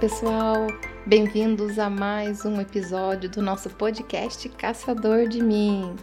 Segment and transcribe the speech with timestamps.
[0.00, 0.66] Pessoal!
[1.06, 5.96] Bem-vindos a mais um episódio do nosso podcast Caçador de Mim.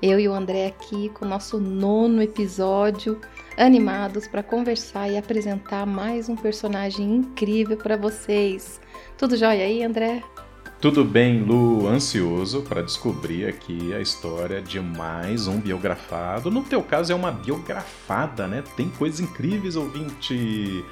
[0.00, 3.20] Eu e o André aqui com o nosso nono episódio,
[3.56, 8.80] animados para conversar e apresentar mais um personagem incrível para vocês.
[9.18, 10.22] Tudo jóia aí, André?
[10.80, 11.88] Tudo bem, Lu?
[11.88, 16.52] Ansioso para descobrir aqui a história de mais um biografado.
[16.52, 18.62] No teu caso é uma biografada, né?
[18.76, 20.84] Tem coisas incríveis, ouvinte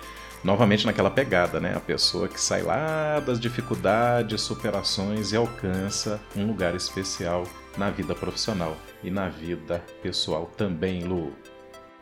[0.48, 1.74] novamente naquela pegada, né?
[1.76, 7.44] A pessoa que sai lá das dificuldades, superações e alcança um lugar especial
[7.76, 11.32] na vida profissional e na vida pessoal também, Lu.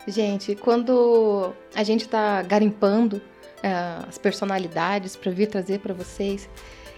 [0.07, 6.49] Gente, quando a gente está garimpando uh, as personalidades para vir trazer para vocês,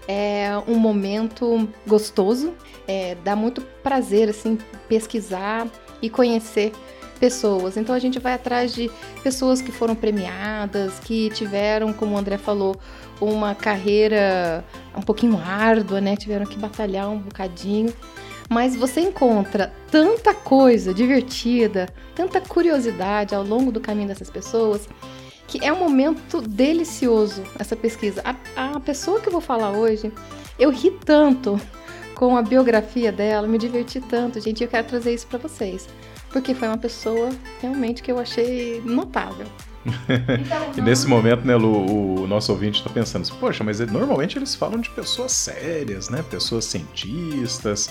[0.06, 2.52] é um momento gostoso,
[2.86, 5.66] é, dá muito prazer assim pesquisar
[6.02, 6.72] e conhecer
[7.18, 7.76] pessoas.
[7.76, 8.90] Então a gente vai atrás de
[9.22, 12.76] pessoas que foram premiadas, que tiveram, como o André falou,
[13.20, 14.64] uma carreira
[14.96, 16.16] um pouquinho árdua, né?
[16.16, 17.92] Tiveram que batalhar um bocadinho.
[18.48, 24.88] Mas você encontra tanta coisa divertida, tanta curiosidade ao longo do caminho dessas pessoas,
[25.46, 28.22] que é um momento delicioso essa pesquisa.
[28.24, 30.10] A, a pessoa que eu vou falar hoje,
[30.58, 31.60] eu ri tanto
[32.14, 35.86] com a biografia dela, me diverti tanto, gente, eu quero trazer isso para vocês
[36.30, 39.46] porque foi uma pessoa realmente que eu achei notável.
[39.86, 44.36] Então, e nesse momento, né, Lu, o nosso ouvinte está pensando assim, poxa, mas normalmente
[44.36, 46.22] eles falam de pessoas sérias, né?
[46.28, 47.90] Pessoas cientistas,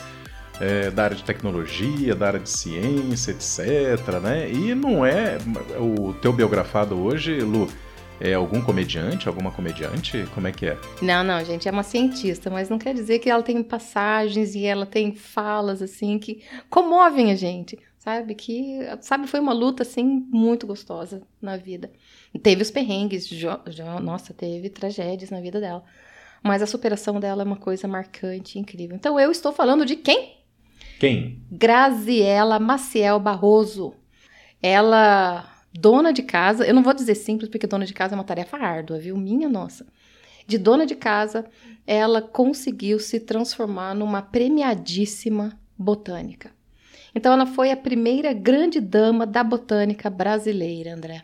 [0.59, 4.49] é, da área de tecnologia, da área de ciência, etc, né?
[4.51, 5.37] E não é
[5.79, 7.67] o teu biografado hoje, Lu,
[8.19, 10.27] é algum comediante, alguma comediante?
[10.33, 10.77] Como é que é?
[11.01, 14.65] Não, não, gente, é uma cientista, mas não quer dizer que ela tem passagens e
[14.65, 18.35] ela tem falas assim que comovem a gente sabe?
[18.35, 21.91] Que, sabe, foi uma luta, assim, muito gostosa na vida.
[22.41, 25.83] Teve os perrengues, já, já, nossa, teve tragédias na vida dela.
[26.41, 28.95] Mas a superação dela é uma coisa marcante, incrível.
[28.95, 30.37] Então eu estou falando de quem?
[31.01, 31.43] Quem?
[31.51, 33.93] Graziela Maciel Barroso.
[34.61, 38.23] Ela, dona de casa, eu não vou dizer simples, porque dona de casa é uma
[38.23, 39.17] tarefa árdua, viu?
[39.17, 39.85] Minha nossa.
[40.47, 41.45] De dona de casa,
[41.85, 46.55] ela conseguiu se transformar numa premiadíssima botânica.
[47.13, 51.23] Então ela foi a primeira grande dama da botânica brasileira, André.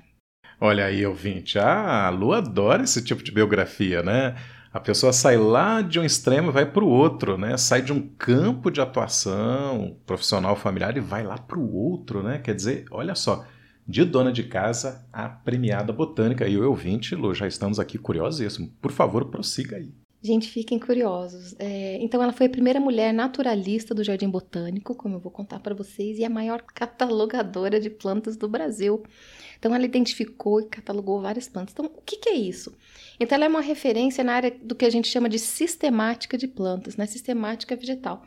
[0.60, 4.36] Olha aí, ouvinte, ah, a Lu adora esse tipo de biografia, né?
[4.72, 7.58] A pessoa sai lá de um extremo e vai para o outro, né?
[7.58, 12.40] Sai de um campo de atuação profissional familiar e vai lá para o outro, né?
[12.40, 13.46] Quer dizer, olha só,
[13.88, 16.48] de dona de casa a premiada botânica.
[16.48, 18.72] E o ouvinte, Lu, já estamos aqui curiosíssimo.
[18.82, 19.94] Por favor, prossiga aí.
[20.26, 21.54] Gente, fiquem curiosos.
[21.60, 25.60] É, então, ela foi a primeira mulher naturalista do Jardim Botânico, como eu vou contar
[25.60, 29.04] para vocês, e a maior catalogadora de plantas do Brasil.
[29.60, 31.74] Então, ela identificou e catalogou várias plantas.
[31.74, 32.74] Então, o que, que é isso?
[33.20, 36.48] Então, ela é uma referência na área do que a gente chama de sistemática de
[36.48, 37.06] plantas, né?
[37.06, 38.24] Sistemática vegetal.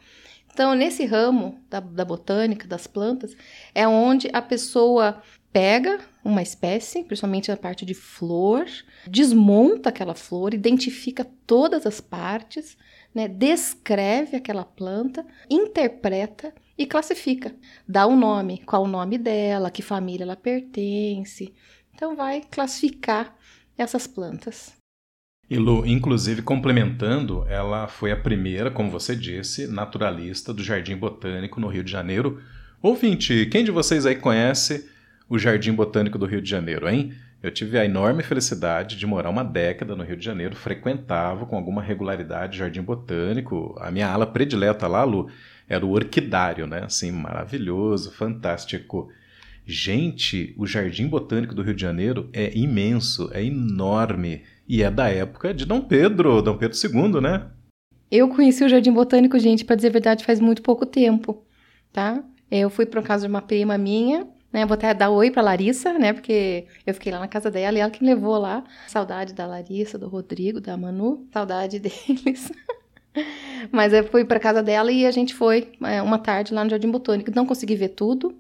[0.53, 3.35] Então, nesse ramo da, da botânica, das plantas,
[3.75, 5.23] é onde a pessoa
[5.57, 8.67] pega uma espécie, principalmente a parte de flor,
[9.07, 12.77] desmonta aquela flor, identifica todas as partes,
[13.15, 17.55] né, descreve aquela planta, interpreta e classifica.
[17.89, 21.55] Dá um nome, qual o nome dela, que família ela pertence.
[21.95, 23.35] Então vai classificar
[23.79, 24.75] essas plantas.
[25.49, 31.59] E Lu, inclusive complementando, ela foi a primeira, como você disse, naturalista do Jardim Botânico
[31.59, 32.43] no Rio de Janeiro.
[32.83, 34.95] Ouvinte, quem de vocês aí conhece
[35.29, 37.13] o Jardim Botânico do Rio de Janeiro, hein?
[37.43, 41.57] Eu tive a enorme felicidade de morar uma década no Rio de Janeiro, frequentava com
[41.57, 43.77] alguma regularidade o Jardim Botânico.
[43.79, 45.29] A minha ala predileta lá, Lu,
[45.69, 46.85] era o orquidário, né?
[46.85, 49.09] Assim, maravilhoso, fantástico.
[49.65, 54.43] Gente, o Jardim Botânico do Rio de Janeiro é imenso, é enorme.
[54.69, 57.49] E é da época de Dom Pedro, Dom Pedro II, né?
[58.11, 61.45] Eu conheci o Jardim Botânico, gente, para dizer a verdade, faz muito pouco tempo,
[61.93, 62.25] tá?
[62.51, 64.65] Eu fui para casa de uma prima minha, né?
[64.65, 66.15] Vou até dar oi pra Larissa, né?
[66.15, 68.65] Porque eu fiquei lá na casa dela e ela que me levou lá.
[68.89, 71.27] Saudade da Larissa, do Rodrigo, da Manu.
[71.31, 72.51] Saudade deles.
[73.71, 76.71] Mas eu fui pra casa dela e a gente foi é, uma tarde lá no
[76.71, 77.31] Jardim Botânico.
[77.35, 78.35] Não consegui ver tudo,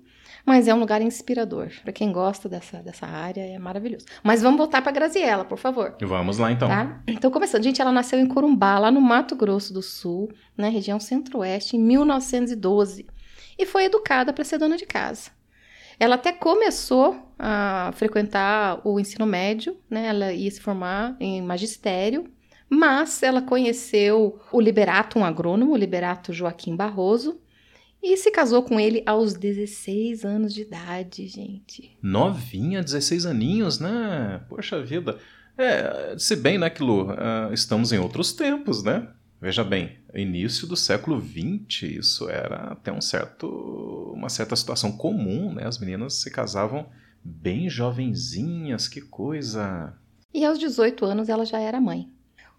[0.46, 1.68] mas é um lugar inspirador.
[1.82, 4.06] Para quem gosta dessa, dessa área, é maravilhoso.
[4.22, 5.96] Mas vamos voltar para Graziella, por favor.
[6.00, 6.66] Vamos lá então.
[6.66, 6.98] Tá?
[7.06, 7.62] Então, começando.
[7.62, 11.80] Gente, ela nasceu em Corumbá, lá no Mato Grosso do Sul, na região centro-oeste, em
[11.80, 13.06] 1912.
[13.58, 15.36] E foi educada para ser dona de casa.
[15.98, 20.06] Ela até começou a frequentar o ensino médio, né?
[20.08, 22.31] Ela ia se formar em magistério,
[22.69, 27.40] mas ela conheceu o Liberato, um agrônomo, o Liberato Joaquim Barroso,
[28.02, 31.96] e se casou com ele aos 16 anos de idade, gente.
[32.02, 34.40] Novinha, 16 aninhos, né?
[34.49, 35.19] Poxa vida.
[35.58, 39.08] É, se bem, né, Lu, uh, estamos em outros tempos, né?
[39.41, 43.47] Veja bem, início do século XX, isso era até um certo,
[44.15, 45.67] uma certa situação comum, né?
[45.67, 46.87] As meninas se casavam
[47.23, 49.94] bem jovenzinhas, que coisa.
[50.33, 52.11] E aos 18 anos ela já era mãe.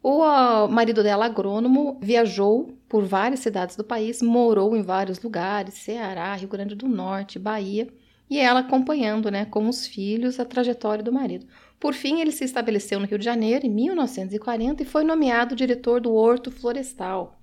[0.04, 6.36] O marido dela, agrônomo, viajou por várias cidades do país, morou em vários lugares, Ceará,
[6.36, 7.88] Rio Grande do Norte, Bahia,
[8.30, 11.46] e ela acompanhando, né, com os filhos, a trajetória do marido.
[11.80, 16.02] Por fim, ele se estabeleceu no Rio de Janeiro em 1940 e foi nomeado diretor
[16.02, 17.38] do Horto Florestal.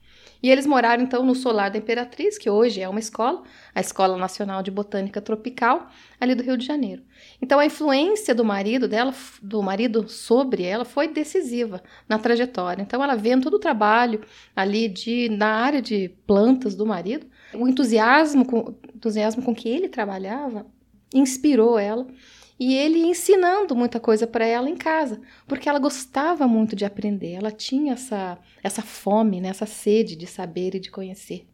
[0.44, 3.42] E eles moraram então no Solar da Imperatriz, que hoje é uma escola,
[3.74, 5.88] a Escola Nacional de Botânica Tropical,
[6.20, 7.02] ali do Rio de Janeiro.
[7.40, 12.82] Então a influência do marido dela, do marido sobre ela, foi decisiva na trajetória.
[12.82, 14.20] Então ela vendo todo o trabalho
[14.54, 19.88] ali de na área de plantas do marido, o entusiasmo com, entusiasmo com que ele
[19.88, 20.66] trabalhava
[21.14, 22.06] inspirou ela
[22.58, 27.32] e ele ensinando muita coisa para ela em casa, porque ela gostava muito de aprender,
[27.32, 31.46] ela tinha essa, essa fome, né, essa sede de saber e de conhecer.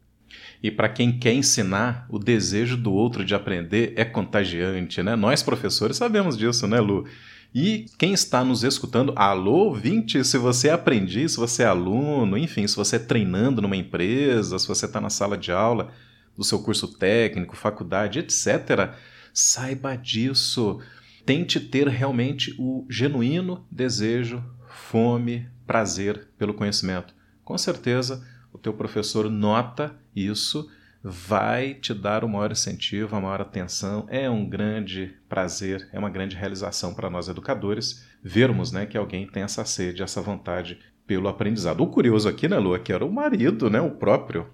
[0.63, 5.13] E para quem quer ensinar, o desejo do outro de aprender é contagiante, né?
[5.15, 7.05] Nós professores sabemos disso, né, Lu?
[7.53, 12.37] E quem está nos escutando, alô, ouvinte, se você é aprendiz, se você é aluno,
[12.37, 15.91] enfim, se você é treinando numa empresa, se você está na sala de aula
[16.37, 18.93] do seu curso técnico, faculdade, etc.,
[19.33, 20.79] Saiba disso.
[21.25, 27.13] Tente ter realmente o genuíno desejo, fome, prazer pelo conhecimento.
[27.43, 30.69] Com certeza, o teu professor nota isso,
[31.03, 34.05] vai te dar o maior incentivo, a maior atenção.
[34.09, 39.27] É um grande prazer, é uma grande realização para nós educadores vermos né, que alguém
[39.27, 41.81] tem essa sede, essa vontade pelo aprendizado.
[41.81, 44.47] O curioso aqui, né, Lu, é que era o marido, né, o próprio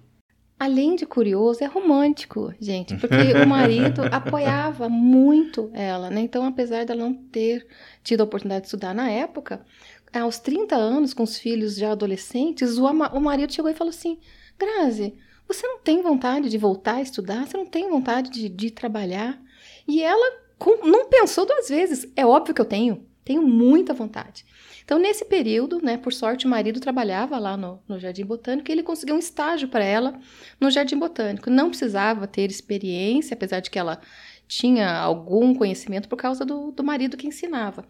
[0.58, 6.20] além de curioso, é romântico, gente, porque o marido apoiava muito ela, né?
[6.20, 7.66] Então, apesar dela não ter
[8.02, 9.64] tido a oportunidade de estudar na época,
[10.12, 14.18] aos 30 anos, com os filhos já adolescentes, o, o marido chegou e falou assim:
[14.58, 15.14] Grazi,
[15.46, 17.46] você não tem vontade de voltar a estudar?
[17.46, 19.40] Você não tem vontade de, de trabalhar?
[19.86, 22.10] E ela com, não pensou duas vezes.
[22.16, 24.44] É óbvio que eu tenho, tenho muita vontade.
[24.88, 28.72] Então, nesse período, né, por sorte, o marido trabalhava lá no, no Jardim Botânico e
[28.72, 30.18] ele conseguiu um estágio para ela
[30.58, 31.50] no Jardim Botânico.
[31.50, 34.00] Não precisava ter experiência, apesar de que ela
[34.46, 37.84] tinha algum conhecimento por causa do, do marido que ensinava.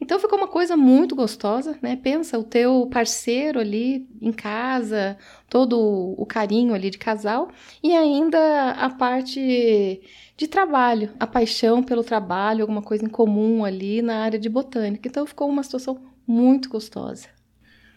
[0.00, 1.94] Então ficou uma coisa muito gostosa, né?
[1.94, 5.78] Pensa o teu parceiro ali em casa, todo
[6.16, 7.50] o carinho ali de casal
[7.82, 10.00] e ainda a parte
[10.38, 15.06] de trabalho, a paixão pelo trabalho, alguma coisa em comum ali na área de botânica.
[15.06, 17.28] Então ficou uma situação muito gostosa.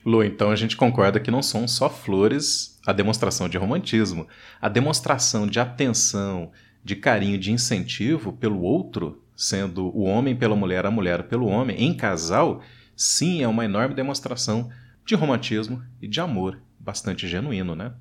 [0.05, 4.27] Lu, então a gente concorda que não são só flores a demonstração de romantismo.
[4.59, 6.51] A demonstração de atenção,
[6.83, 11.81] de carinho, de incentivo pelo outro, sendo o homem pela mulher, a mulher pelo homem,
[11.81, 12.61] em casal,
[12.95, 14.69] sim, é uma enorme demonstração
[15.05, 17.93] de romantismo e de amor bastante genuíno, né?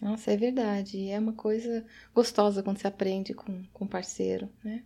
[0.00, 1.08] Nossa, é verdade.
[1.08, 1.84] É uma coisa
[2.14, 4.82] gostosa quando se aprende com, com parceiro, né?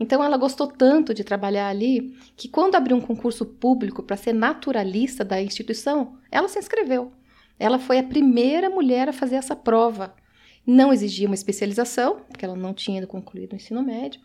[0.00, 4.32] Então ela gostou tanto de trabalhar ali que quando abriu um concurso público para ser
[4.32, 7.12] naturalista da instituição, ela se inscreveu.
[7.58, 10.14] Ela foi a primeira mulher a fazer essa prova.
[10.64, 14.20] Não exigia uma especialização, porque ela não tinha concluído o ensino médio.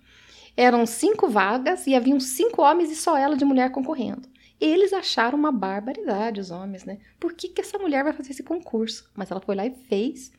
[0.55, 4.29] Eram cinco vagas e haviam cinco homens e só ela de mulher concorrendo.
[4.62, 7.00] Eles acharam uma barbaridade, os homens, né?
[7.19, 9.09] Por que, que essa mulher vai fazer esse concurso?
[9.15, 10.31] Mas ela foi lá e fez.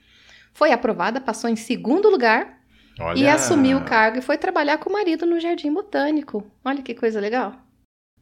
[0.53, 2.64] Foi aprovada, passou em segundo lugar
[2.99, 3.19] Olha...
[3.19, 6.45] E assumiu o cargo e foi trabalhar com o marido no Jardim Botânico.
[6.65, 7.55] Olha que coisa legal.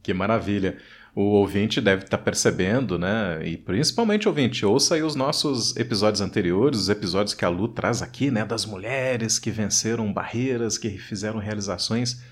[0.03, 0.79] Que maravilha.
[1.15, 3.47] O ouvinte deve estar tá percebendo, né?
[3.47, 8.01] E principalmente ouvinte, ouça aí os nossos episódios anteriores, os episódios que a Lu traz
[8.01, 8.45] aqui, né?
[8.45, 12.23] Das mulheres que venceram barreiras, que fizeram realizações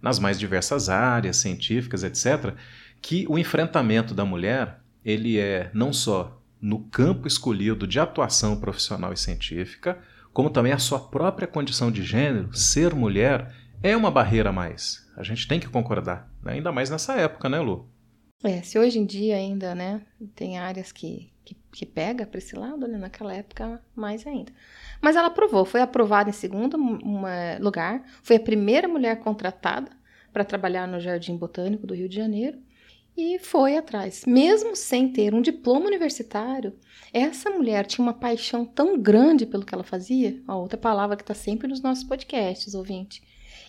[0.00, 2.54] nas mais diversas áreas científicas, etc.
[3.02, 9.12] Que o enfrentamento da mulher, ele é não só no campo escolhido de atuação profissional
[9.12, 9.98] e científica,
[10.32, 15.08] como também a sua própria condição de gênero, ser mulher, é uma barreira a mais.
[15.16, 16.52] A gente tem que concordar, né?
[16.52, 17.88] ainda mais nessa época, né, Lu?
[18.42, 20.00] É, se hoje em dia ainda, né,
[20.34, 24.50] tem áreas que, que, que pega para esse lado, né, naquela época mais ainda.
[25.00, 29.90] Mas ela aprovou, foi aprovada em segundo uma, lugar, foi a primeira mulher contratada
[30.32, 32.58] para trabalhar no Jardim Botânico do Rio de Janeiro
[33.20, 34.24] e foi atrás.
[34.26, 36.74] Mesmo sem ter um diploma universitário,
[37.12, 41.22] essa mulher tinha uma paixão tão grande pelo que ela fazia, a outra palavra que
[41.22, 43.22] está sempre nos nossos podcasts, ouvinte.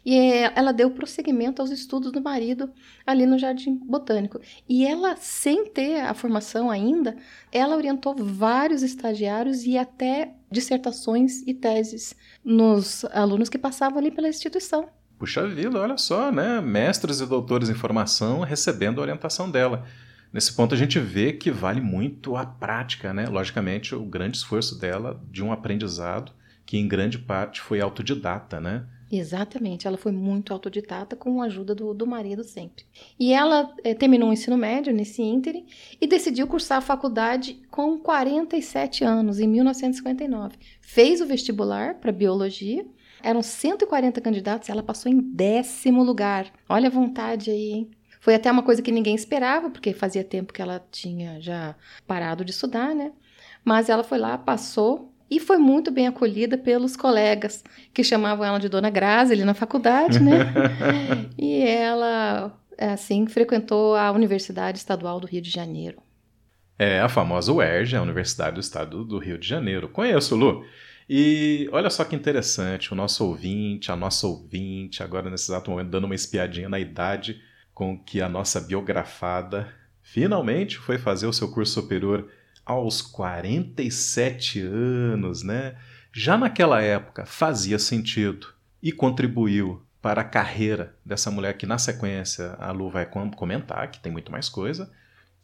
[0.06, 0.16] E
[0.56, 2.72] ela deu prosseguimento aos estudos do marido
[3.06, 4.40] ali no Jardim Botânico.
[4.68, 7.18] E ela, sem ter a formação ainda,
[7.52, 14.30] ela orientou vários estagiários e até dissertações e teses nos alunos que passavam ali pela
[14.30, 14.90] instituição.
[15.22, 16.60] Puxa vida, olha só, né?
[16.62, 19.86] Mestres e doutores em formação recebendo a orientação dela.
[20.34, 23.28] Nesse ponto a gente vê que vale muito a prática, né?
[23.28, 26.32] Logicamente, o grande esforço dela de um aprendizado
[26.66, 28.84] que em grande parte foi autodidata, né?
[29.12, 32.84] Exatamente, ela foi muito autodidata com a ajuda do, do marido sempre.
[33.20, 35.68] E ela é, terminou o ensino médio nesse ínterim
[36.02, 40.56] e decidiu cursar a faculdade com 47 anos, em 1959.
[40.82, 42.84] Fez o vestibular para biologia
[43.24, 46.48] eram 140 candidatos e ela passou em décimo lugar.
[46.68, 47.92] Olha a vontade aí, hein?
[48.20, 51.76] Foi até uma coisa que ninguém esperava, porque fazia tempo que ela tinha já
[52.06, 53.12] parado de estudar, né?
[53.66, 57.64] Mas ela foi lá, passou e foi muito bem acolhida pelos colegas
[57.94, 60.54] que chamavam ela de Dona Grazi ali na faculdade, né?
[61.38, 66.02] e ela, assim, frequentou a Universidade Estadual do Rio de Janeiro.
[66.78, 69.88] É a famosa UERJ, a Universidade do Estado do Rio de Janeiro.
[69.88, 70.66] Conheço, Lu.
[71.14, 75.90] E olha só que interessante, o nosso ouvinte, a nossa ouvinte, agora nesse exato momento,
[75.90, 77.42] dando uma espiadinha na idade
[77.74, 79.68] com que a nossa biografada
[80.02, 82.32] finalmente foi fazer o seu curso superior
[82.66, 85.76] aos 47 anos, né?
[86.14, 88.48] Já naquela época fazia sentido
[88.82, 94.00] e contribuiu para a carreira dessa mulher que na sequência a Lu vai comentar, que
[94.00, 94.90] tem muito mais coisa,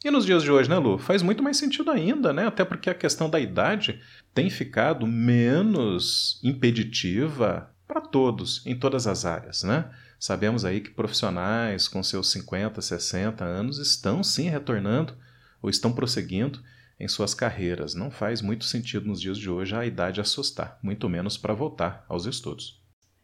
[0.04, 0.96] e nos dias de hoje, né, Lu?
[0.96, 2.46] Faz muito mais sentido ainda, né?
[2.46, 4.00] Até porque a questão da idade
[4.32, 9.90] tem ficado menos impeditiva para todos, em todas as áreas, né?
[10.18, 15.16] Sabemos aí que profissionais com seus 50, 60 anos estão sim retornando
[15.62, 16.60] ou estão prosseguindo
[16.98, 17.94] em suas carreiras.
[17.94, 22.04] Não faz muito sentido nos dias de hoje a idade assustar, muito menos para voltar
[22.08, 22.82] aos estudos.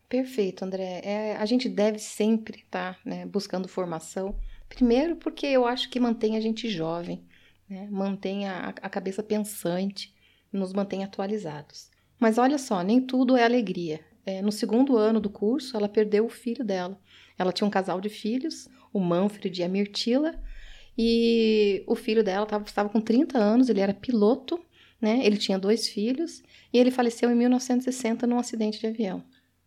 [0.08, 1.00] Perfeito, André.
[1.04, 4.38] É, a gente deve sempre estar tá, né, buscando formação
[4.74, 7.22] Primeiro, porque eu acho que mantém a gente jovem,
[7.70, 7.86] né?
[7.90, 10.12] mantém a, a cabeça pensante,
[10.52, 11.90] nos mantém atualizados.
[12.18, 14.00] Mas olha só, nem tudo é alegria.
[14.26, 16.98] É, no segundo ano do curso, ela perdeu o filho dela.
[17.38, 20.34] Ela tinha um casal de filhos, o Manfred e a Mirtila,
[20.98, 24.60] e o filho dela tava, estava com 30 anos, ele era piloto,
[25.00, 25.20] né?
[25.24, 29.22] Ele tinha dois filhos e ele faleceu em 1960 num acidente de avião.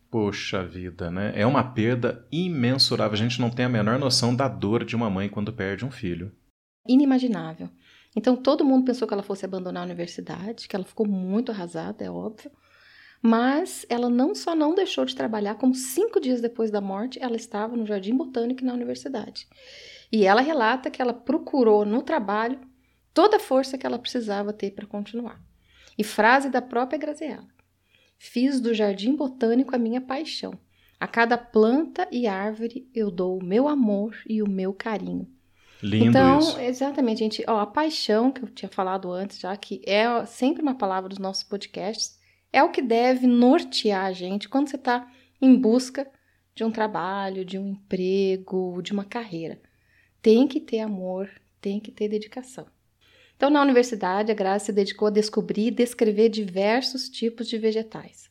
[0.10, 1.34] Poxa vida, né?
[1.36, 3.14] É uma perda imensurável.
[3.14, 5.92] A gente não tem a menor noção da dor de uma mãe quando perde um
[5.92, 6.32] filho.
[6.88, 7.70] Inimaginável.
[8.16, 12.04] Então todo mundo pensou que ela fosse abandonar a universidade, que ela ficou muito arrasada,
[12.04, 12.50] é óbvio.
[13.22, 17.36] Mas ela não só não deixou de trabalhar, como cinco dias depois da morte, ela
[17.36, 19.48] estava no Jardim Botânico na universidade.
[20.12, 22.60] E ela relata que ela procurou no trabalho
[23.14, 25.42] toda a força que ela precisava ter para continuar.
[25.98, 27.48] E frase da própria Graziella:
[28.18, 30.54] Fiz do jardim botânico a minha paixão.
[31.00, 35.28] A cada planta e árvore eu dou o meu amor e o meu carinho.
[35.82, 36.60] Lindo então, isso.
[36.60, 37.44] exatamente, gente.
[37.48, 41.20] Ó, a paixão que eu tinha falado antes, já que é sempre uma palavra dos
[41.20, 42.18] nossos podcasts,
[42.52, 45.08] é o que deve nortear a gente quando você está
[45.40, 46.10] em busca
[46.56, 49.62] de um trabalho, de um emprego, de uma carreira.
[50.20, 51.30] Tem que ter amor,
[51.62, 52.66] tem que ter dedicação.
[53.38, 58.29] Então, na universidade, a Graça se dedicou a descobrir e descrever diversos tipos de vegetais.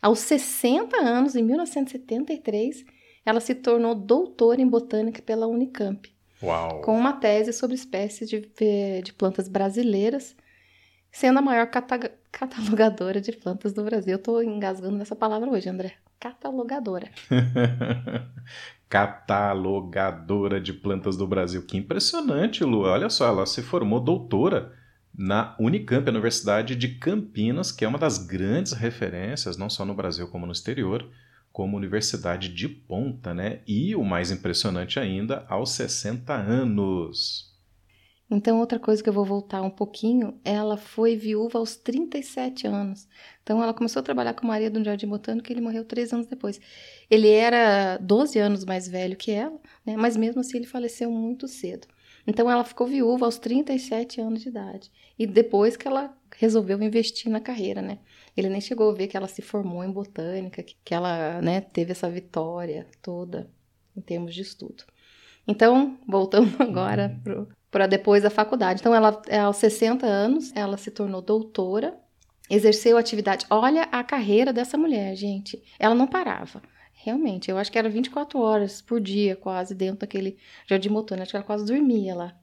[0.00, 2.84] Aos 60 anos, em 1973,
[3.26, 6.08] ela se tornou doutora em botânica pela Unicamp.
[6.40, 6.82] Uau.
[6.82, 8.48] Com uma tese sobre espécies de,
[9.02, 10.36] de plantas brasileiras,
[11.14, 11.70] sendo a maior
[12.32, 14.14] catalogadora de plantas do Brasil.
[14.14, 15.94] Eu estou engasgando nessa palavra hoje, André.
[16.18, 17.08] Catalogadora.
[18.90, 21.64] catalogadora de plantas do Brasil.
[21.64, 22.80] Que impressionante, Lu.
[22.80, 24.72] Olha só, ela se formou doutora
[25.16, 29.94] na Unicamp, a Universidade de Campinas, que é uma das grandes referências, não só no
[29.94, 31.08] Brasil como no exterior,
[31.52, 33.60] como universidade de ponta, né?
[33.68, 37.53] E o mais impressionante ainda, aos 60 anos.
[38.30, 43.06] Então, outra coisa que eu vou voltar um pouquinho, ela foi viúva aos 37 anos.
[43.42, 46.10] Então, ela começou a trabalhar com o marido no Jardim Botânico e ele morreu três
[46.12, 46.58] anos depois.
[47.10, 49.94] Ele era 12 anos mais velho que ela, né?
[49.96, 51.86] mas mesmo assim ele faleceu muito cedo.
[52.26, 54.90] Então, ela ficou viúva aos 37 anos de idade.
[55.18, 57.98] E depois que ela resolveu investir na carreira, né?
[58.34, 61.92] Ele nem chegou a ver que ela se formou em botânica, que ela né, teve
[61.92, 63.50] essa vitória toda
[63.94, 64.82] em termos de estudo.
[65.46, 68.78] Então, voltando agora uhum para depois da faculdade.
[68.78, 71.98] Então, ela, é, aos 60 anos, ela se tornou doutora,
[72.48, 73.44] exerceu atividade.
[73.50, 75.60] Olha a carreira dessa mulher, gente.
[75.76, 76.62] Ela não parava.
[76.92, 80.38] Realmente, eu acho que era 24 horas por dia, quase, dentro daquele
[80.68, 81.24] jardim botânico.
[81.24, 82.36] Acho que ela quase dormia lá.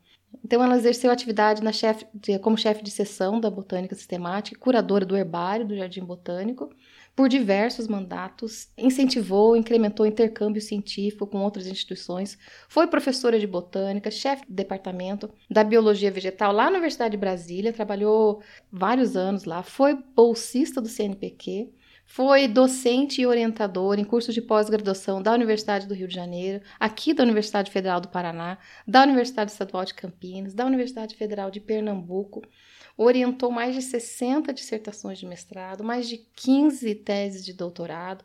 [0.43, 2.03] Então, ela exerceu atividade na chef,
[2.41, 6.69] como chefe de seção da Botânica Sistemática, curadora do herbário do Jardim Botânico,
[7.15, 12.37] por diversos mandatos, incentivou, incrementou intercâmbio científico com outras instituições,
[12.69, 17.73] foi professora de botânica, chefe de departamento da biologia vegetal lá na Universidade de Brasília,
[17.73, 18.41] trabalhou
[18.71, 21.71] vários anos lá, foi bolsista do CNPq,
[22.05, 27.13] Foi docente e orientador em cursos de pós-graduação da Universidade do Rio de Janeiro, aqui
[27.13, 32.41] da Universidade Federal do Paraná, da Universidade Estadual de Campinas, da Universidade Federal de Pernambuco.
[32.97, 38.23] Orientou mais de 60 dissertações de mestrado, mais de 15 teses de doutorado,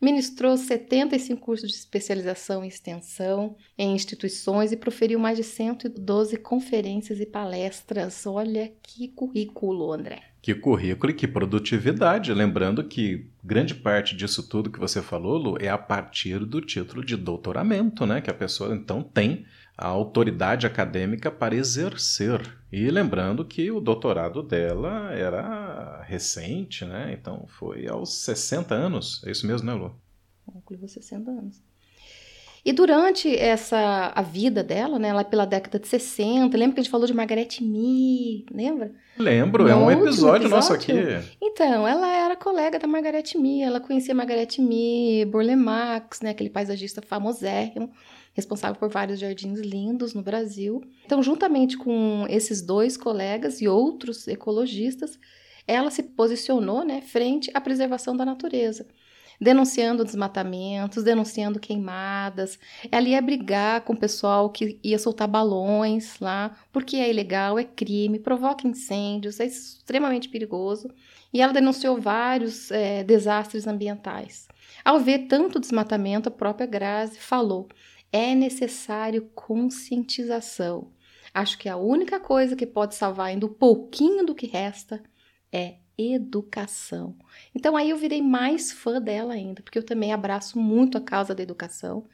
[0.00, 7.20] ministrou 75 cursos de especialização e extensão em instituições e proferiu mais de 112 conferências
[7.20, 8.26] e palestras.
[8.26, 10.22] Olha que currículo, André.
[10.40, 12.32] Que currículo e que produtividade.
[12.32, 17.04] Lembrando que grande parte disso tudo que você falou, Lu, é a partir do título
[17.04, 18.20] de doutoramento, né?
[18.20, 19.44] Que a pessoa então tem
[19.78, 22.58] a autoridade acadêmica para exercer.
[22.70, 27.16] E lembrando que o doutorado dela era recente, né?
[27.18, 29.22] Então foi aos 60 anos.
[29.24, 29.94] É isso mesmo, né, Lu?
[30.44, 31.62] Concluiu 60 anos.
[32.64, 36.82] E durante essa a vida dela, né, lá pela década de 60, lembra que a
[36.82, 38.92] gente falou de Margaret Mee, lembra?
[39.16, 40.92] Lembro, no é um episódio, episódio, nosso aqui.
[41.40, 46.50] Então, ela era colega da Margaret Mee, ela conhecia Margaret Mee, Burle Marx, né, aquele
[46.50, 47.90] paisagista famosérrimo,
[48.34, 50.82] responsável por vários jardins lindos no Brasil.
[51.04, 55.18] Então, juntamente com esses dois colegas e outros ecologistas,
[55.66, 58.86] ela se posicionou, né, frente à preservação da natureza
[59.40, 62.58] denunciando desmatamentos, denunciando queimadas.
[62.90, 67.64] Ela ia brigar com o pessoal que ia soltar balões lá, porque é ilegal, é
[67.64, 70.90] crime, provoca incêndios, é extremamente perigoso.
[71.32, 74.48] E ela denunciou vários é, desastres ambientais.
[74.84, 77.68] Ao ver tanto desmatamento, a própria Grazi falou:
[78.10, 80.90] é necessário conscientização.
[81.32, 85.02] Acho que a única coisa que pode salvar ainda um pouquinho do que resta
[85.52, 87.16] é educação.
[87.54, 91.34] Então aí eu virei mais fã dela ainda, porque eu também abraço muito a causa
[91.34, 92.06] da educação.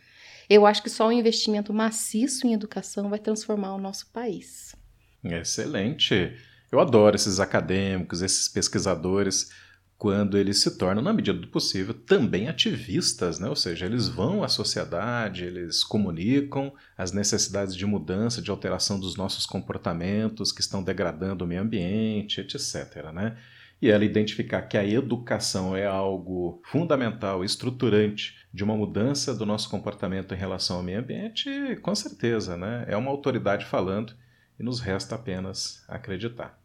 [0.48, 4.74] Eu acho que só um investimento maciço em educação vai transformar o nosso país.
[5.22, 6.36] Excelente.
[6.70, 9.50] Eu adoro esses acadêmicos, esses pesquisadores,
[9.96, 13.48] quando eles se tornam, na medida do possível, também ativistas, né?
[13.48, 19.16] ou seja, eles vão à sociedade, eles comunicam as necessidades de mudança, de alteração dos
[19.16, 23.12] nossos comportamentos que estão degradando o meio ambiente, etc.
[23.14, 23.37] Né?
[23.80, 29.68] E ela identificar que a educação é algo fundamental, estruturante de uma mudança do nosso
[29.68, 31.50] comportamento em relação ao meio ambiente,
[31.82, 32.84] com certeza, né?
[32.88, 34.14] É uma autoridade falando
[34.58, 36.58] e nos resta apenas acreditar.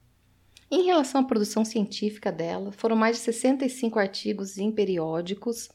[0.72, 5.70] Em relação à produção científica dela, foram mais de 65 artigos em periódicos,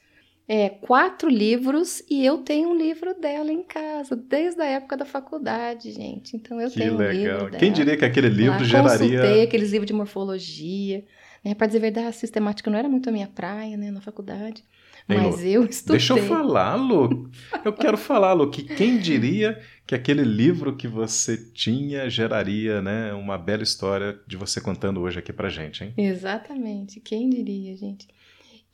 [0.46, 5.04] é, quatro livros e eu tenho um livro dela em casa, desde a época da
[5.04, 6.36] faculdade, gente.
[6.36, 7.08] Então eu que tenho legal.
[7.08, 7.58] um livro dela.
[7.58, 9.20] Quem diria que aquele livro Lá, geraria.
[9.20, 11.04] Consultei aqueles livros de morfologia.
[11.44, 14.00] É, para dizer a verdade, a sistemática não era muito a minha praia, né, na
[14.00, 14.64] faculdade.
[15.06, 15.98] Mas Lu, eu estudei.
[15.98, 17.30] Deixa eu falar, Lu.
[17.62, 23.12] Eu quero falar, Lu, que quem diria que aquele livro que você tinha geraria, né,
[23.12, 25.92] uma bela história de você contando hoje aqui pra gente, hein?
[25.98, 27.00] Exatamente.
[27.00, 28.08] Quem diria, gente?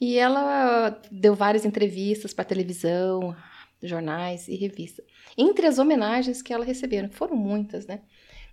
[0.00, 3.34] E ela deu várias entrevistas para televisão,
[3.82, 5.04] jornais e revistas.
[5.36, 8.00] Entre as homenagens que ela recebeu, foram muitas, né?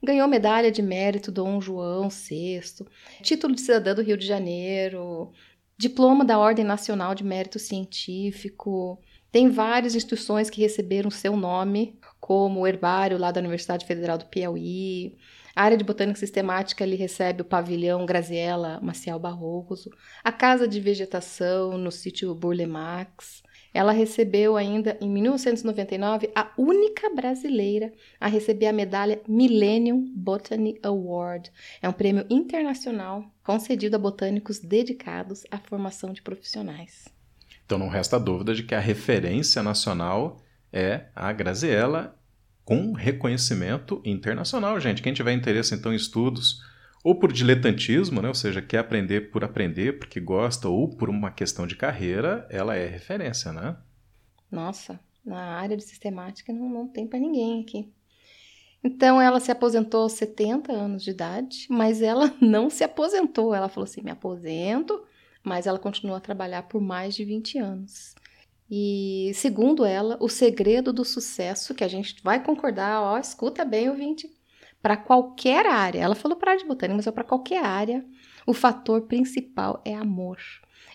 [0.04, 2.62] Ganhou medalha de mérito Dom João VI,
[3.22, 5.32] título de cidadã do Rio de Janeiro,
[5.78, 9.00] diploma da Ordem Nacional de Mérito Científico.
[9.32, 14.26] Tem várias instituições que receberam seu nome, como o Herbário lá da Universidade Federal do
[14.26, 15.18] Piauí.
[15.56, 19.90] A área de botânica sistemática ele recebe o pavilhão Graziella Maciel Barroso,
[20.24, 23.42] a Casa de Vegetação no sítio Burle Marx,
[23.78, 31.52] ela recebeu ainda em 1999 a única brasileira a receber a medalha Millennium Botany Award.
[31.80, 37.08] É um prêmio internacional concedido a botânicos dedicados à formação de profissionais.
[37.68, 40.42] Então não resta dúvida de que a referência nacional
[40.74, 42.18] é a Graziella
[42.66, 45.04] com reconhecimento internacional, gente.
[45.04, 46.64] Quem tiver interesse então em estudos
[47.08, 48.28] ou por diletantismo, né?
[48.28, 52.76] ou seja, quer aprender por aprender, porque gosta, ou por uma questão de carreira, ela
[52.76, 53.78] é referência, né?
[54.52, 57.90] Nossa, na área de sistemática não, não tem para ninguém aqui.
[58.84, 63.56] Então ela se aposentou aos 70 anos de idade, mas ela não se aposentou.
[63.56, 65.02] Ela falou assim: me aposento,
[65.42, 68.16] mas ela continuou a trabalhar por mais de 20 anos.
[68.70, 73.90] E segundo ela, o segredo do sucesso, que a gente vai concordar, ó, escuta bem,
[73.90, 74.30] ouvinte,
[74.82, 76.00] para qualquer área.
[76.00, 78.06] Ela falou para a área de botânica, mas é para qualquer área.
[78.46, 80.38] O fator principal é amor,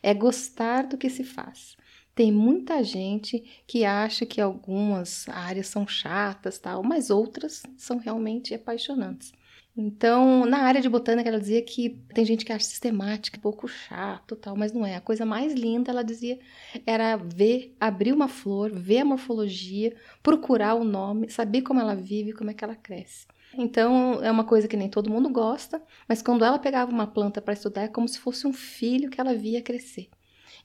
[0.03, 1.77] é gostar do que se faz.
[2.15, 8.55] Tem muita gente que acha que algumas áreas são chatas, tal, mas outras são realmente
[8.55, 9.33] apaixonantes.
[9.75, 13.67] Então, na área de botânica, ela dizia que tem gente que acha sistemática um pouco
[13.67, 14.97] chato, tal, mas não é.
[14.97, 16.39] A coisa mais linda, ela dizia,
[16.87, 22.35] era ver, abrir uma flor, ver a morfologia, procurar o nome, saber como ela vive,
[22.35, 23.27] como é que ela cresce.
[23.57, 27.41] Então, é uma coisa que nem todo mundo gosta, mas quando ela pegava uma planta
[27.41, 30.09] para estudar, é como se fosse um filho que ela via crescer.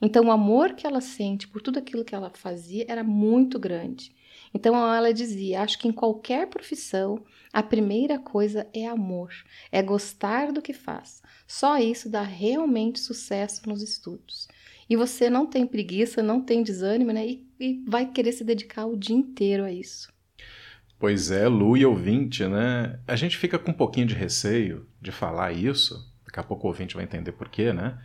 [0.01, 4.15] Então, o amor que ela sente por tudo aquilo que ela fazia era muito grande.
[4.53, 9.33] Então, ela dizia: Acho que em qualquer profissão, a primeira coisa é amor,
[9.71, 11.21] é gostar do que faz.
[11.47, 14.47] Só isso dá realmente sucesso nos estudos.
[14.89, 17.27] E você não tem preguiça, não tem desânimo, né?
[17.27, 20.15] E, e vai querer se dedicar o dia inteiro a isso.
[20.99, 22.99] Pois é, Lu e ouvinte, né?
[23.07, 26.69] A gente fica com um pouquinho de receio de falar isso, daqui a pouco o
[26.69, 27.99] ouvinte vai entender por quê, né?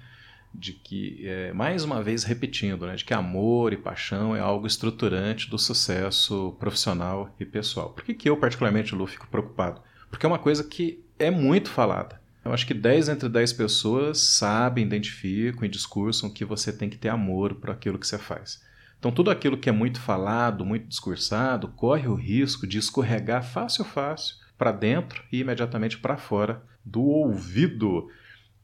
[0.54, 2.94] De que, é, mais uma vez repetindo, né?
[2.94, 7.90] De que amor e paixão é algo estruturante do sucesso profissional e pessoal.
[7.90, 9.80] Por que, que eu, particularmente, Lu, fico preocupado?
[10.10, 12.20] Porque é uma coisa que é muito falada.
[12.44, 16.98] Eu acho que 10 entre 10 pessoas sabem, identificam e discursam que você tem que
[16.98, 18.60] ter amor por aquilo que você faz.
[19.02, 23.84] Então, tudo aquilo que é muito falado, muito discursado, corre o risco de escorregar fácil,
[23.84, 28.08] fácil para dentro e imediatamente para fora do ouvido.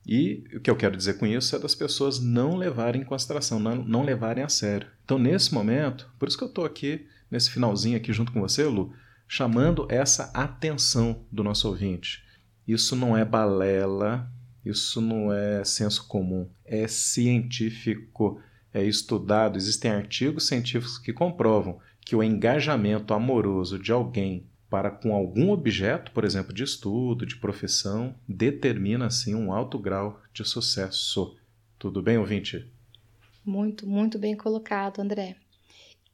[0.07, 3.59] E o que eu quero dizer com isso é das pessoas não levarem em consideração,
[3.59, 4.87] não, não levarem a sério.
[5.05, 8.63] Então, nesse momento, por isso que eu estou aqui, nesse finalzinho aqui junto com você,
[8.63, 8.93] Lu,
[9.27, 12.23] chamando essa atenção do nosso ouvinte
[12.69, 14.31] isso não é balela,
[14.63, 18.43] isso não é senso comum, é científico,
[18.79, 19.57] é estudado.
[19.57, 26.13] Existem artigos científicos que comprovam que o engajamento amoroso de alguém para com algum objeto,
[26.13, 31.37] por exemplo, de estudo, de profissão, determina assim um alto grau de sucesso.
[31.79, 32.71] Tudo bem, ouvinte?
[33.45, 35.37] Muito, muito bem colocado, André.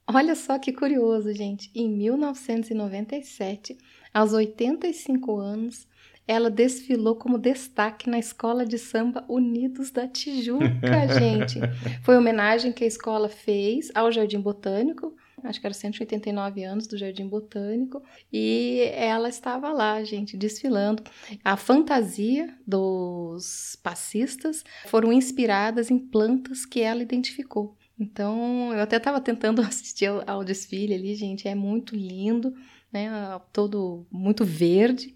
[0.07, 1.69] Olha só que curioso, gente.
[1.75, 3.77] Em 1997,
[4.13, 5.87] aos 85 anos,
[6.27, 10.65] ela desfilou como destaque na Escola de Samba Unidos da Tijuca,
[11.19, 11.59] gente.
[12.03, 16.97] Foi homenagem que a escola fez ao Jardim Botânico, acho que era 189 anos do
[16.97, 18.01] Jardim Botânico,
[18.33, 21.03] e ela estava lá, gente, desfilando.
[21.43, 27.77] A fantasia dos passistas foram inspiradas em plantas que ela identificou.
[27.99, 32.53] Então, eu até estava tentando assistir ao, ao desfile ali, gente, é muito lindo,
[32.91, 33.09] né?
[33.53, 35.15] Todo muito verde.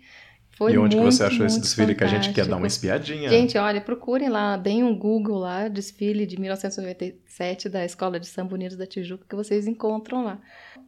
[0.60, 2.10] Foi e onde muito, você achou esse desfile fantástico.
[2.12, 3.30] que a gente quer dar uma espiadinha?
[3.30, 8.56] Gente, olha, procurem lá, bem um Google lá, desfile de 1997 da Escola de Samba
[8.56, 10.38] Unidos da Tijuca, que vocês encontram lá.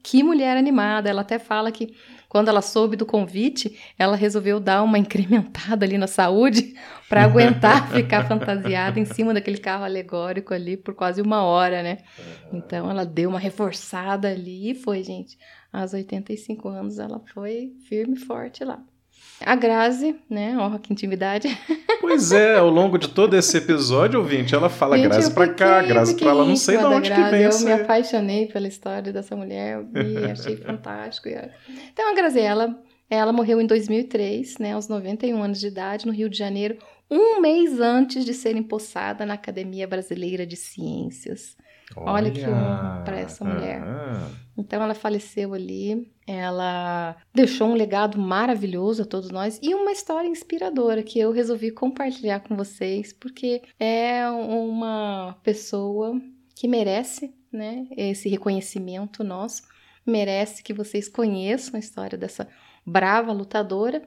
[0.03, 1.09] Que mulher animada!
[1.09, 1.95] Ela até fala que
[2.27, 6.73] quando ela soube do convite, ela resolveu dar uma incrementada ali na saúde
[7.07, 11.99] para aguentar ficar fantasiada em cima daquele carro alegórico ali por quase uma hora, né?
[12.51, 15.37] Então ela deu uma reforçada ali e foi, gente.
[15.71, 18.83] Aos 85 anos ela foi firme e forte lá.
[19.45, 20.55] A Grazi, né?
[20.57, 21.47] Ó, que intimidade.
[22.01, 25.47] Pois é, ao longo de todo esse episódio, ouvinte, ela fala Gente, Grazi eu pra
[25.53, 27.63] cá, Grazi pra lá, não sei de onde que Grazi, vem Eu essa...
[27.63, 31.29] me apaixonei pela história dessa mulher e achei fantástico.
[31.93, 32.75] Então, a Graziella,
[33.07, 36.75] ela morreu em 2003, né, aos 91 anos de idade, no Rio de Janeiro,
[37.09, 41.55] um mês antes de ser empossada na Academia Brasileira de Ciências.
[41.95, 43.81] Olha que honra pra essa mulher.
[43.83, 44.27] Ah,
[44.57, 50.27] Então ela faleceu ali, ela deixou um legado maravilhoso a todos nós e uma história
[50.27, 56.19] inspiradora que eu resolvi compartilhar com vocês, porque é uma pessoa
[56.55, 59.63] que merece, né, esse reconhecimento nosso,
[60.05, 62.47] merece que vocês conheçam a história dessa
[62.85, 64.01] brava lutadora.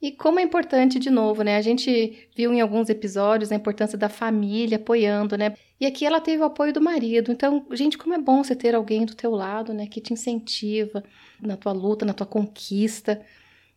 [0.00, 1.56] E como é importante, de novo, né?
[1.56, 5.54] A gente viu em alguns episódios a importância da família apoiando, né?
[5.80, 7.32] E aqui ela teve o apoio do marido.
[7.32, 11.02] Então, gente, como é bom você ter alguém do teu lado, né, que te incentiva
[11.40, 13.20] na tua luta, na tua conquista.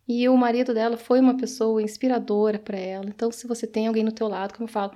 [0.06, 3.06] E o marido dela foi uma pessoa inspiradora para ela.
[3.08, 4.92] Então, se você tem alguém no teu lado, como eu falo,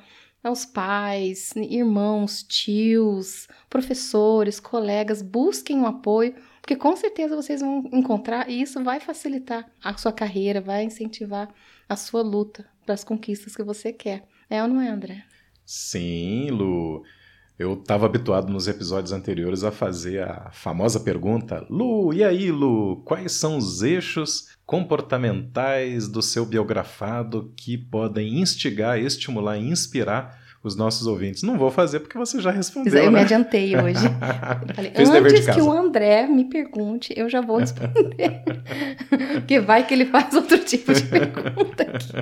[0.51, 8.49] os pais, irmãos, tios, professores, colegas, busquem um apoio, porque com certeza vocês vão encontrar
[8.49, 11.53] e isso vai facilitar a sua carreira, vai incentivar
[11.89, 14.25] a sua luta para as conquistas que você quer.
[14.51, 15.25] É ou não é, André?
[15.75, 17.03] Sim, Lu.
[17.59, 23.03] Eu estava habituado nos episódios anteriores a fazer a famosa pergunta: Lu, e aí, Lu,
[23.07, 30.77] quais são os eixos comportamentais do seu biografado que podem instigar, estimular e inspirar os
[30.77, 31.43] nossos ouvintes?
[31.43, 32.97] Não vou fazer porque você já respondeu.
[32.97, 33.23] eu me né?
[33.23, 34.07] adiantei hoje.
[34.07, 38.43] Eu falei, antes que o André me pergunte, eu já vou responder.
[39.33, 42.13] Porque vai que ele faz outro tipo de pergunta aqui.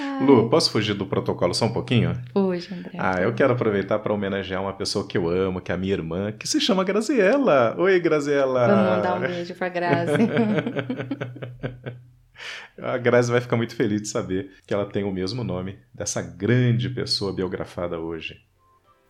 [0.00, 2.12] Ai, Lu, posso fugir do protocolo só um pouquinho?
[2.34, 2.92] Hoje, André.
[2.98, 5.92] Ah, eu quero aproveitar para homenagear uma pessoa que eu amo, que é a minha
[5.92, 7.74] irmã, que se chama Graziella.
[7.78, 8.66] Oi, Graziella.
[8.66, 10.12] Vamos mandar um beijo pra Grazi.
[12.80, 16.20] A Grazi vai ficar muito feliz de saber que ela tem o mesmo nome dessa
[16.22, 18.36] grande pessoa biografada hoje.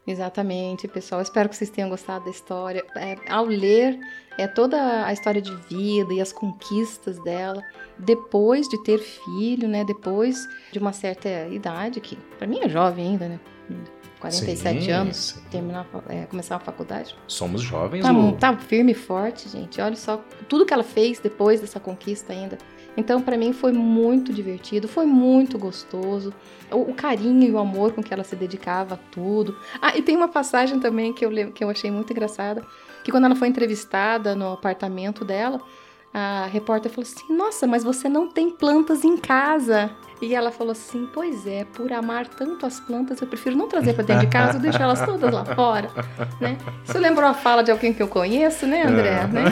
[0.06, 1.22] Exatamente, pessoal.
[1.22, 2.84] Espero que vocês tenham gostado da história.
[2.96, 3.98] É, ao ler
[4.36, 7.62] é toda a história de vida e as conquistas dela,
[7.98, 9.84] depois de ter filho, né?
[9.84, 13.40] Depois de uma certa idade, que para mim é jovem ainda, né?
[14.18, 15.40] 47 Sim, anos, sim.
[15.50, 17.16] terminar, é, começar a faculdade.
[17.26, 18.32] Somos jovens, Tá, Lu.
[18.36, 19.80] tá firme e forte, gente.
[19.80, 22.56] Olha só tudo que ela fez depois dessa conquista ainda.
[22.96, 26.32] Então, pra mim, foi muito divertido, foi muito gostoso.
[26.70, 29.56] O, o carinho e o amor com que ela se dedicava a tudo.
[29.80, 32.64] Ah, e tem uma passagem também que eu, que eu achei muito engraçada,
[33.02, 35.60] que quando ela foi entrevistada no apartamento dela,
[36.12, 39.90] a repórter falou assim, nossa, mas você não tem plantas em casa.
[40.22, 43.92] E ela falou assim, pois é, por amar tanto as plantas, eu prefiro não trazer
[43.92, 45.90] pra dentro de casa, eu deixo elas todas lá fora,
[46.40, 46.56] né?
[46.84, 49.08] Isso lembrou a fala de alguém que eu conheço, né, André?
[49.08, 49.26] É.
[49.26, 49.44] Né?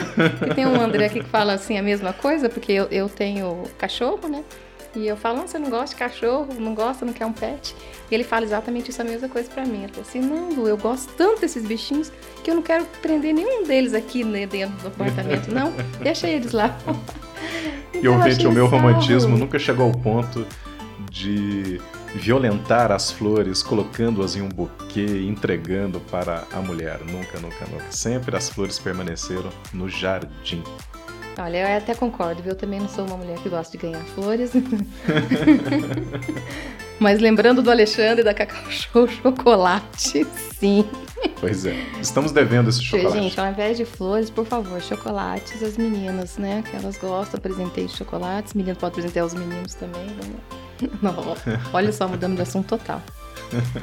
[0.49, 3.65] E tem um André aqui que fala assim a mesma coisa, porque eu, eu tenho
[3.77, 4.45] cachorro, né?
[4.95, 7.75] E eu falo, "Ah, você não gosta de cachorro, não gosta, não quer um pet?
[8.11, 9.85] E ele fala exatamente isso a mesma coisa pra mim.
[9.85, 12.11] Ele falou assim, não, Lu, eu gosto tanto desses bichinhos
[12.43, 15.73] que eu não quero prender nenhum deles aqui né, dentro do apartamento, não.
[16.03, 16.77] Deixa eles lá.
[17.95, 18.77] E Então, eu ouvinte, o meu salvo.
[18.89, 20.47] romantismo nunca chegou ao ponto
[21.11, 21.81] de
[22.15, 27.01] violentar as flores, colocando-as em um buquê e entregando para a mulher.
[27.05, 27.85] Nunca, nunca, nunca.
[27.91, 30.63] Sempre as flores permaneceram no jardim.
[31.39, 32.53] Olha, eu até concordo, viu?
[32.53, 34.53] Eu também não sou uma mulher que gosta de ganhar flores.
[37.01, 40.27] Mas lembrando do Alexandre da Cacau Show Chocolate,
[40.59, 40.85] sim.
[41.41, 41.75] Pois é.
[41.99, 43.19] Estamos devendo esse chocolate.
[43.19, 46.63] Gente, ao invés de flores, por favor, chocolates as meninas, né?
[46.69, 48.53] Que elas gostam, apresentei chocolates.
[48.53, 50.05] Menino pode apresentar os meninos também.
[50.05, 50.91] lá.
[51.01, 51.15] Não,
[51.73, 53.03] olha só, mudamos de assunto total.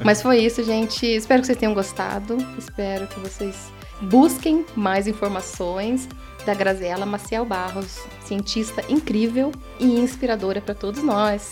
[0.03, 1.05] Mas foi isso, gente.
[1.05, 2.37] Espero que vocês tenham gostado.
[2.57, 6.07] Espero que vocês busquem mais informações
[6.47, 11.51] da Graziela Maciel Barros, cientista incrível e inspiradora para todos nós.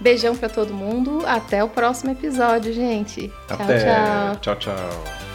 [0.00, 1.22] Beijão para todo mundo.
[1.24, 3.32] Até o próximo episódio, gente.
[3.46, 3.78] Tchau, Até.
[3.78, 4.36] tchau.
[4.40, 4.56] tchau.
[4.56, 5.31] tchau.